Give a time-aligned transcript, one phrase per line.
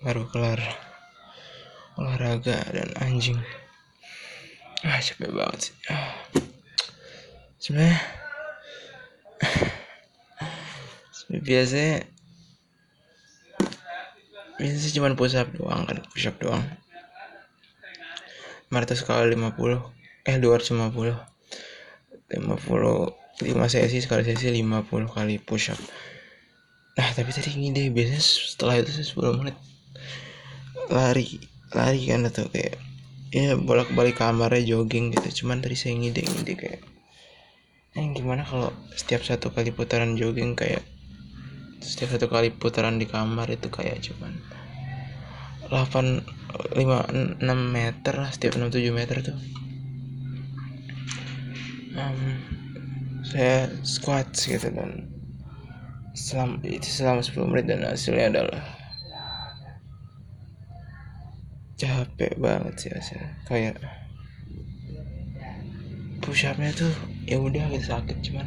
[0.00, 0.60] baru kelar
[2.00, 3.36] olahraga dan anjing.
[4.80, 5.74] Ah capek banget sih.
[5.92, 6.16] Ah.
[7.60, 8.00] sebenarnya
[11.44, 11.96] biasanya
[14.56, 16.64] biasanya cuma push up doang kan push up doang.
[18.72, 19.84] 500 kali 50
[20.24, 21.12] eh 250
[22.32, 25.80] 50 5 sesi sekali sesi 50 kali push up.
[26.96, 29.60] Nah tapi tadi ini deh biasanya setelah itu saya 10 menit
[30.90, 31.38] lari
[31.70, 32.76] lari kan atau kayak
[33.30, 35.42] ya bolak balik kamarnya jogging gitu.
[35.42, 36.82] Cuman tadi saya ngide ngide kayak
[37.90, 40.86] eh gimana kalau setiap satu kali putaran jogging kayak
[41.82, 44.36] setiap satu kali putaran di kamar itu kayak cuman
[45.70, 46.22] 8
[46.74, 49.38] 5 6 meter lah setiap 6 7 meter tuh.
[51.90, 52.38] Um,
[53.26, 55.10] saya squat gitu dan
[56.14, 58.79] selama itu selama 10 menit dan hasilnya adalah
[61.80, 63.80] capek banget sih hasilnya kayak
[66.20, 66.92] push upnya tuh
[67.24, 68.44] ya udah gitu sakit cuman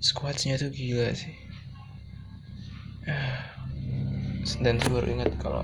[0.00, 1.36] squatnya tuh gila sih.
[4.64, 5.62] Dan saya baru ingat kalau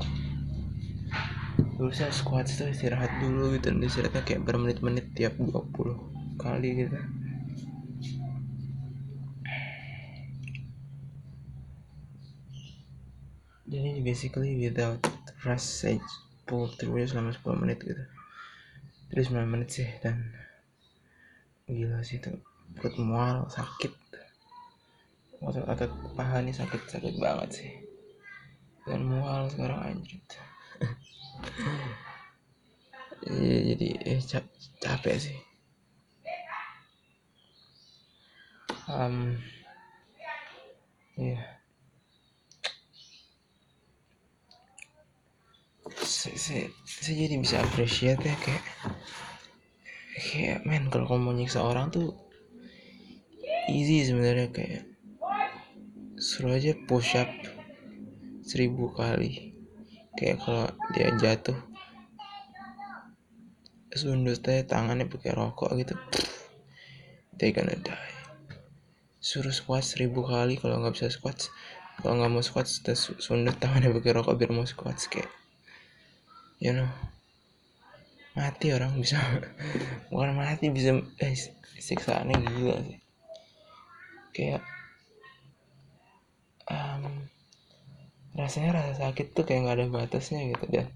[1.81, 6.97] dulu saya squat itu istirahat dulu gitu dan istirahatnya kayak bermenit-menit tiap 20 kali gitu.
[13.67, 15.01] Jadi basically without
[15.47, 16.03] rest saya
[16.47, 18.03] pull through selama 10 menit gitu.
[19.15, 20.35] Terus 9 menit sih dan
[21.71, 22.35] gila sih tuh
[22.75, 23.95] perut mual sakit.
[25.43, 27.71] Otot otot paha ini sakit sakit banget sih.
[28.87, 30.23] Dan mual sekarang anjir
[33.27, 34.47] ya, jadi eh, cap
[34.83, 35.39] capek sih.
[38.87, 39.35] Um,
[41.19, 41.56] ya yeah.
[46.03, 48.65] Saya, saya, jadi bisa appreciate ya kayak
[50.17, 52.13] kayak men kalau kamu mau nyiksa orang tuh
[53.73, 54.85] easy sebenarnya kayak
[56.17, 57.29] suruh aja push up
[58.47, 59.53] seribu kali.
[60.17, 60.67] Kayak kalau
[60.97, 61.59] dia jatuh
[63.97, 65.97] sundut aja tangannya pakai rokok gitu
[67.41, 68.13] they gonna die.
[69.21, 71.49] Suruh squat seribu kali kalau nggak bisa squat
[72.01, 75.29] kalau nggak mau squat sundut tangannya pakai rokok biar mau squat kayak
[76.61, 76.89] you know.
[78.37, 79.17] Mati orang bisa
[80.13, 81.33] bukan mati bisa eh
[81.81, 83.01] siksaannya gila sih.
[84.37, 84.63] Kayak
[86.69, 87.27] um,
[88.37, 90.93] rasanya rasa sakit tuh kayak nggak ada batasnya gitu dan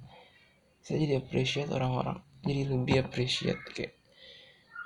[0.84, 3.96] saya jadi appreciate orang-orang jadi lebih appreciate kayak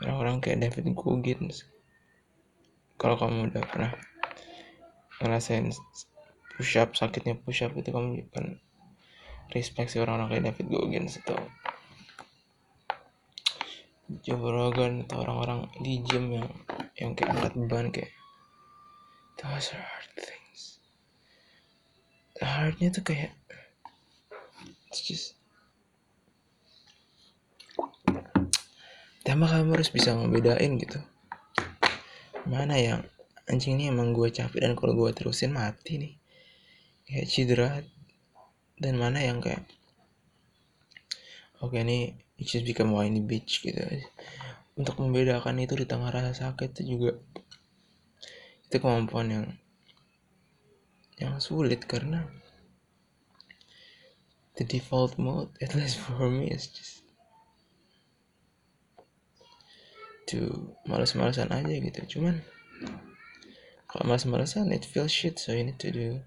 [0.02, 1.66] orang-orang kayak David Goggins.
[2.94, 3.92] Kalau kamu udah pernah
[5.18, 5.70] ngerasain
[6.54, 8.62] push up sakitnya push up itu kamu kan
[9.54, 11.38] respect sih orang-orang kayak David Goggins atau
[14.20, 16.48] Joe Rogan atau orang-orang di gym yang
[17.00, 18.12] yang kayak angkat beban kayak
[19.40, 20.60] those are hard things.
[22.42, 23.32] Hardnya tuh kayak
[24.90, 25.38] it's just
[29.24, 31.00] Tambah kamu harus bisa ngebedain gitu.
[32.44, 33.00] Mana yang
[33.48, 36.14] anjing ini emang gue capek dan kalau gue terusin mati nih.
[37.08, 37.70] Kayak cedera
[38.74, 39.62] Dan mana yang kayak
[41.62, 43.80] Oke nih it just become whiny bitch gitu.
[44.74, 47.16] Untuk membedakan itu di tengah rasa sakit itu juga
[48.68, 49.46] Itu kemampuan yang
[51.14, 52.26] Yang sulit karena
[54.54, 57.02] the default mode at least for me is just
[60.30, 62.18] to males-malesan aja gitu.
[62.18, 62.42] Cuman
[63.86, 66.18] kalau males-malesan it feels shit so you need to do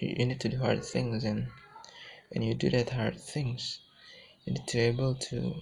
[0.00, 1.48] you need to do hard things and
[2.30, 3.80] when you do that hard things
[4.44, 5.56] you need to able to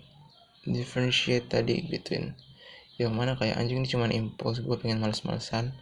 [0.65, 2.35] differentiate tadi between
[2.95, 5.75] yang mana kayak anjing ini cuman impuls gue pengen males-malesan.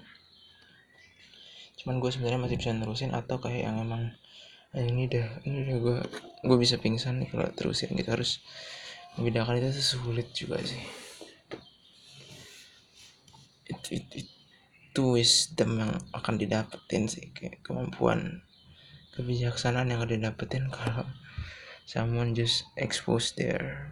[1.76, 4.16] Cuman gue sebenarnya masih bisa nerusin atau kayak yang emang
[4.72, 5.96] nah, ini dah ini udah gue
[6.48, 8.40] gue bisa pingsan nih kalau terusin kita harus
[9.20, 10.80] membedakan itu sulit juga sih.
[13.68, 14.28] Itu it, it,
[14.92, 18.44] itu wisdom yang akan didapetin sih kayak kemampuan
[19.16, 21.08] kebijaksanaan yang akan didapetin kalau
[21.88, 23.88] someone just expose their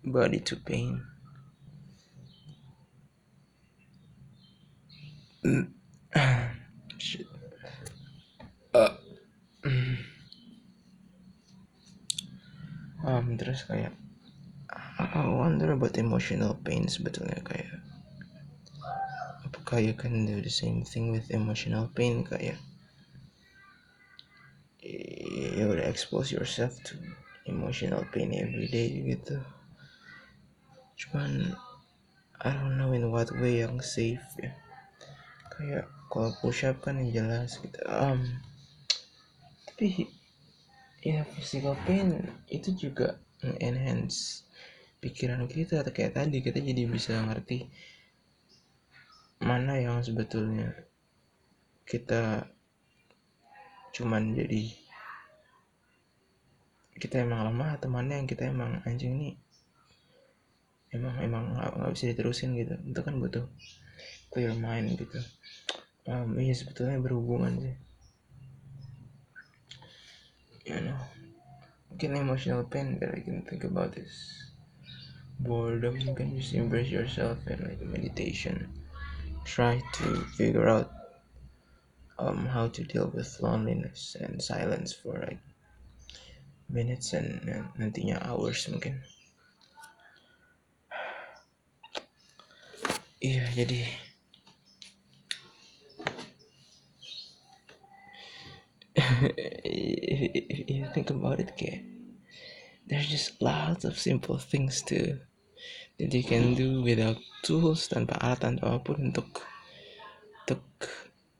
[0.00, 1.04] body to pain
[6.96, 7.28] Shit.
[8.72, 8.96] Uh.
[13.04, 13.92] um, terus kayak
[14.96, 17.81] I wonder about emotional pain sebetulnya kayak
[19.52, 22.56] apakah you can do the same thing with emotional pain kayak
[25.92, 26.96] expose yourself to
[27.44, 29.36] emotional pain every day gitu.
[30.96, 31.52] Cuman
[32.40, 34.56] I don't know in what way yang safe ya.
[35.52, 37.76] Kayak kalau push up kan yang jelas gitu.
[37.84, 38.40] Um,
[39.68, 40.08] tapi
[41.04, 43.20] ya physical pain itu juga
[43.60, 44.48] enhance
[45.04, 47.68] pikiran kita kayak tadi kita jadi bisa ngerti
[49.42, 50.70] mana yang sebetulnya
[51.82, 52.46] kita
[53.92, 54.72] cuman jadi
[56.96, 59.34] kita emang lemah atau mana yang kita emang anjing nih
[60.92, 62.76] emang emang nggak bisa diterusin gitu.
[62.84, 63.48] Itu kan butuh
[64.28, 65.18] clear mind gitu.
[66.06, 67.76] Um, iya sebetulnya berhubungan sih.
[70.68, 71.00] You know.
[71.92, 74.12] Mungkin emotional pain that I can think about is
[75.40, 76.00] boredom.
[76.00, 78.81] You can just embrace yourself and like meditation
[79.44, 80.90] try to figure out
[82.18, 85.40] um, how to deal with loneliness and silence for like
[86.68, 89.02] minutes and, and nantinya hours mungkin
[93.20, 93.84] iya jadi
[99.64, 101.84] if you think about it kayak
[102.88, 105.20] there's just lots of simple things to
[106.10, 109.46] you can do without tools tanpa alat tanpa apa pun untuk
[110.42, 110.62] untuk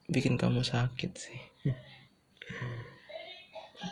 [0.07, 1.41] bikin kamu sakit sih.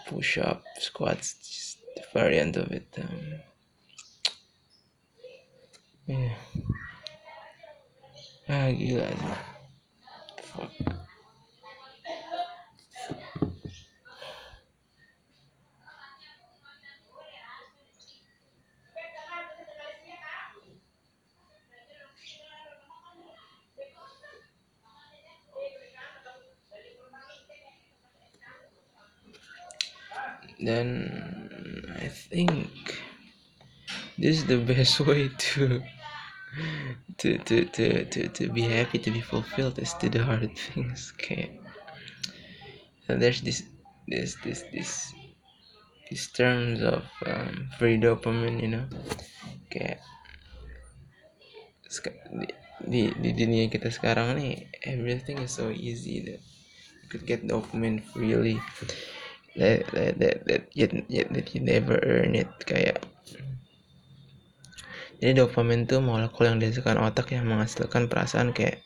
[0.07, 3.43] Push up squats just the variant of it um,
[6.07, 6.39] yeah.
[8.47, 9.60] Ah gila sih
[30.71, 30.89] then
[31.99, 32.71] I think
[34.19, 35.83] this is the best way to
[37.19, 41.13] to to to to, to be happy to be fulfilled is to do hard things
[41.15, 41.59] okay?
[43.07, 43.63] So there's this
[44.07, 45.13] this this this
[46.09, 48.87] these terms of um, free dopamine you know?
[49.71, 50.03] Kayak
[52.31, 52.47] di,
[52.87, 56.41] di, di dunia kita sekarang nih everything is so easy that
[57.03, 58.59] you could get dopamine freely
[59.59, 63.03] that that that, that yet that you never earn it kayak.
[65.21, 68.81] Jadi dopamin tuh molekul yang dihasilkan otak yang menghasilkan perasaan kayak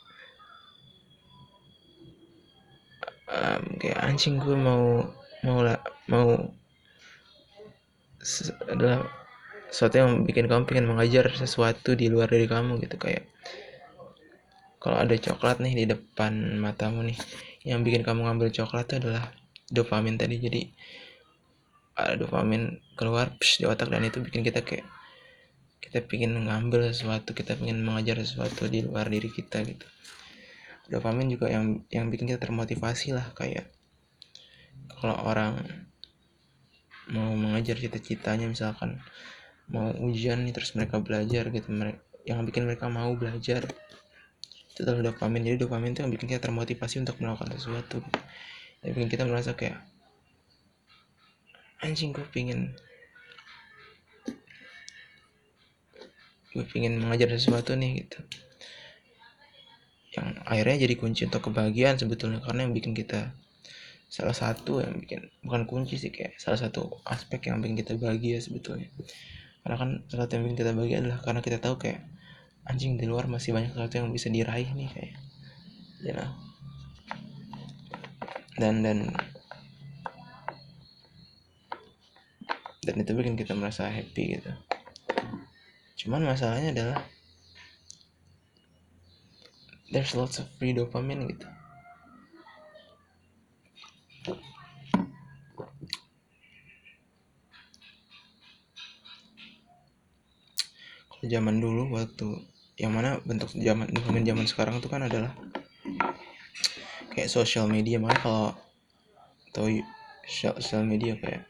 [3.30, 5.06] um, kayak anjing gue mau
[5.46, 5.78] mau lah
[6.10, 6.34] mau
[8.66, 9.04] adalah
[9.68, 13.28] sesuatu yang bikin kamu pengen mengajar sesuatu di luar dari kamu gitu kayak
[14.80, 17.18] kalau ada coklat nih di depan matamu nih
[17.64, 19.32] yang bikin kamu ngambil coklat itu adalah
[19.70, 20.36] dopamin tadi.
[20.40, 20.62] Jadi
[21.94, 24.86] ada dopamin keluar psh, di otak dan itu bikin kita kayak
[25.78, 29.86] kita pengen ngambil sesuatu kita pengen mengajar sesuatu di luar diri kita gitu.
[30.90, 33.70] Dopamin juga yang yang bikin kita termotivasi lah kayak
[34.98, 35.60] kalau orang
[37.12, 38.98] mau mengajar cita-citanya misalkan
[39.68, 41.68] mau ujian nih terus mereka belajar gitu.
[41.70, 43.68] Mereka yang bikin mereka mau belajar
[44.74, 45.46] itu adalah dopamin.
[45.46, 48.02] Jadi dopamin itu yang bikin kita termotivasi untuk melakukan sesuatu
[48.84, 49.80] yang bikin kita merasa kayak
[51.80, 52.72] anjing gue pingin
[56.54, 58.22] gue pingin mengajar sesuatu nih gitu.
[60.14, 63.34] Yang akhirnya jadi kunci untuk kebahagiaan sebetulnya karena yang bikin kita
[64.06, 68.38] salah satu yang bikin bukan kunci sih kayak salah satu aspek yang bikin kita bahagia
[68.38, 68.86] sebetulnya.
[69.66, 72.06] Karena kan salah satu yang bikin kita bahagia adalah karena kita tahu kayak
[72.70, 75.14] anjing di luar masih banyak sesuatu yang bisa diraih nih kayak
[76.06, 76.43] you know
[78.54, 79.10] dan dan
[82.84, 84.52] dan itu bikin kita merasa happy gitu.
[86.04, 86.98] Cuman masalahnya adalah
[89.90, 91.48] there's lots of free dopamine gitu.
[101.08, 102.28] Kalau zaman dulu waktu
[102.76, 103.88] yang mana bentuk zaman
[104.26, 105.32] zaman sekarang itu kan adalah
[107.14, 108.48] kayak sosial media makanya kalau
[109.54, 109.80] tahu
[110.26, 111.46] sosial media kayak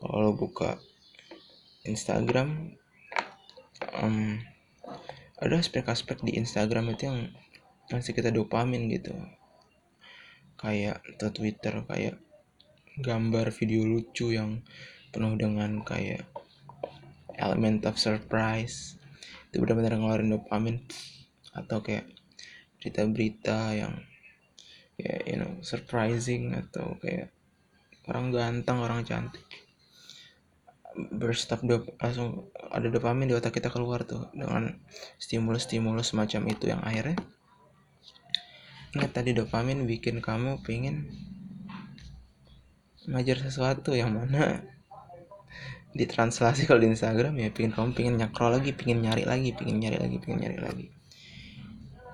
[0.00, 0.80] kalau buka
[1.84, 2.76] Instagram
[4.00, 4.40] um,
[5.40, 7.18] ada aspek-aspek di Instagram itu yang
[7.88, 9.16] masih kita dopamin gitu.
[10.60, 12.20] Kayak atau Twitter kayak
[13.00, 14.60] gambar video lucu yang
[15.08, 16.28] penuh dengan kayak
[17.40, 19.00] element of surprise.
[19.48, 20.84] Itu benar-benar ngeluarin dopamin.
[21.56, 22.04] Atau kayak
[22.78, 24.09] berita-berita yang
[25.00, 27.32] kayak you know surprising atau kayak
[28.08, 29.44] orang ganteng orang cantik.
[30.94, 34.74] Burst up dop langsung ada dopamin di otak kita keluar tuh dengan
[35.22, 37.16] stimulus-stimulus semacam itu yang akhirnya
[38.90, 41.14] ingat tadi dopamin bikin kamu pengen
[43.06, 44.66] ngajar sesuatu yang mana
[45.98, 49.98] ditranslasi kalau di Instagram ya pengen kamu pengen nyakrol lagi pengen nyari lagi pengen nyari
[49.98, 50.86] lagi pengen nyari lagi.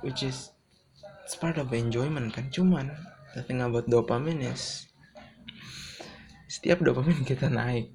[0.05, 0.56] Which is
[1.27, 2.95] it's part of enjoyment kan cuman
[3.35, 4.87] the thing about dopamine is
[6.47, 7.91] setiap dopamin kita naik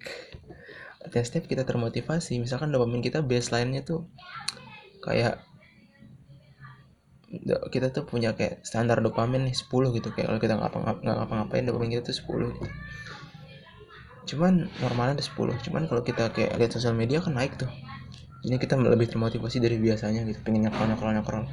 [0.99, 4.03] artinya setiap kita termotivasi misalkan dopamin kita baseline-nya tuh
[4.99, 5.39] kayak
[7.71, 11.95] kita tuh punya kayak standar dopamin nih 10 gitu kayak kalau kita nggak ngapa-ngapain dopamin
[11.95, 12.67] kita tuh 10 gitu.
[14.35, 17.71] Cuman normalnya ada 10 cuman kalau kita kayak lihat sosial media kan naik tuh.
[18.43, 21.43] Ini kita lebih termotivasi dari biasanya gitu pengen nyakrol nyakrol nyakrol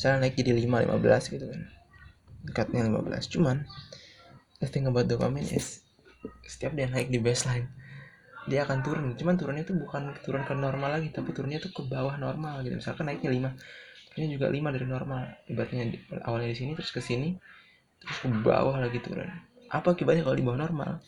[0.00, 1.60] misalnya naik jadi 5 15 gitu kan.
[2.48, 3.68] Dekatnya 15 cuman
[4.64, 5.84] the thing about dopamine is
[6.48, 7.68] setiap dia naik di baseline
[8.48, 9.12] dia akan turun.
[9.12, 12.80] Cuman turunnya tuh bukan turun ke normal lagi tapi turunnya tuh ke bawah normal gitu.
[12.80, 15.22] Misalkan naiknya 5 turunnya juga 5 dari normal.
[15.52, 15.84] Ibaratnya
[16.24, 17.36] awalnya di sini terus ke sini
[18.00, 19.28] terus ke bawah lagi turun.
[19.68, 21.04] Apa akibatnya kalau di bawah normal?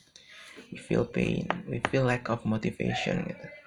[0.68, 3.61] We feel pain we feel lack of motivation gitu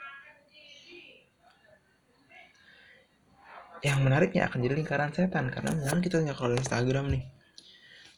[3.85, 7.35] yang menariknya akan jadi lingkaran setan karena misalkan kita nyakrol Instagram nih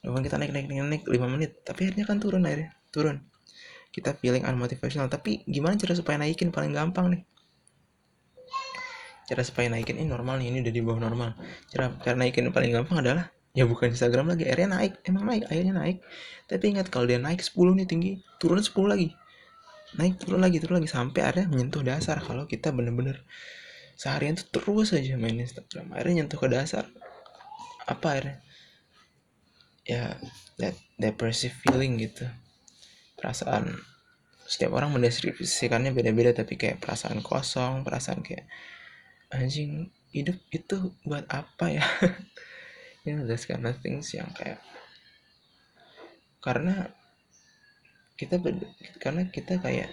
[0.02, 3.26] Walaupun kita naik naik naik naik 5 menit, tapi akhirnya kan turun akhirnya, turun.
[3.90, 7.22] Kita feeling unmotivational, tapi gimana cara supaya naikin paling gampang nih?
[9.26, 11.34] Cara supaya naikin ini normal nih, ini udah di bawah normal.
[11.66, 13.26] Cara cara naikin paling gampang adalah
[13.58, 15.98] ya bukan Instagram lagi, akhirnya naik, emang naik, akhirnya naik.
[16.46, 19.10] Tapi ingat kalau dia naik 10 nih tinggi, turun 10 lagi.
[19.98, 23.26] Naik turun lagi, turun lagi sampai akhirnya menyentuh dasar kalau kita bener-bener
[23.98, 25.90] seharian tuh terus aja main Instagram.
[25.90, 26.86] Akhirnya nyentuh ke dasar.
[27.90, 28.36] Apa akhirnya?
[29.82, 30.14] Ya
[30.62, 32.30] that depressive feeling gitu.
[33.18, 33.74] Perasaan
[34.46, 38.48] setiap orang mendeskripsikannya beda-beda tapi kayak perasaan kosong perasaan kayak
[39.28, 41.84] anjing hidup itu buat apa ya?
[43.06, 44.60] Ya know, that's kind of things yang kayak
[46.44, 46.92] karena
[48.20, 48.36] kita
[49.00, 49.88] karena kita kayak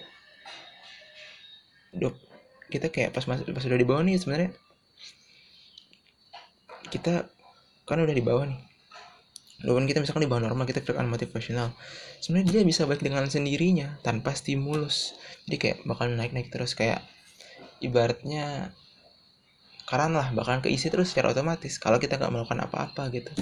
[2.66, 4.50] kita kayak pas masuk pas udah di bawah nih sebenarnya.
[6.90, 7.26] Kita
[7.86, 8.60] kan udah di bawah nih.
[9.64, 11.72] Walaupun kita misalkan di bawah normal kita feel unmotivational.
[12.20, 15.16] Sebenarnya dia bisa balik dengan sendirinya tanpa stimulus.
[15.48, 17.00] Jadi kayak bakal naik naik terus kayak
[17.80, 18.74] ibaratnya
[19.86, 23.32] karan lah bakalan keisi terus secara otomatis kalau kita nggak melakukan apa-apa gitu.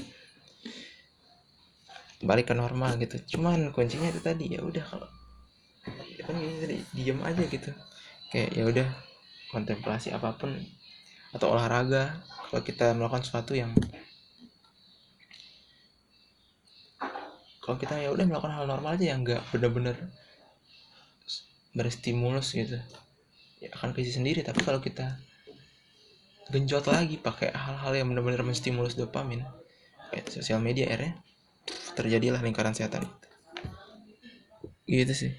[2.22, 3.18] Balik ke normal gitu.
[3.36, 5.08] Cuman kuncinya itu tadi ya udah kalau
[6.24, 7.70] kan tadi diem aja gitu.
[8.30, 8.88] Kayak ya udah
[9.54, 10.50] kontemplasi apa pun
[11.30, 12.18] atau olahraga
[12.50, 13.70] kalau kita melakukan sesuatu yang
[17.62, 19.96] kalau kita ya udah melakukan hal normal aja yang nggak bener-bener
[21.74, 22.76] berstimulus gitu
[23.62, 24.44] ya akan keisi sendiri.
[24.44, 25.16] Tapi kalau kita
[26.52, 29.40] genjot lagi pakai hal-hal yang benar-benar menstimulus dopamin
[30.12, 31.16] kayak sosial media akhirnya
[31.96, 33.08] terjadilah lingkaran setan
[34.84, 35.32] gitu sih